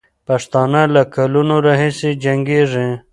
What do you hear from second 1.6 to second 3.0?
راهیسې جنګېږي.